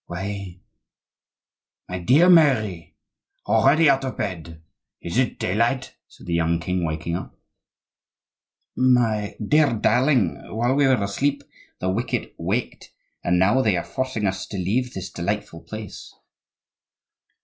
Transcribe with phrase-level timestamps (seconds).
[0.07, 0.57] "Why!
[1.87, 2.95] my dear Mary,
[3.45, 4.63] already out of bed?
[4.99, 7.37] Is it daylight?" said the young king, waking up.
[8.75, 11.43] "My dear darling, while we were asleep
[11.77, 12.91] the wicked waked,
[13.23, 16.11] and now they are forcing us to leave this delightful place."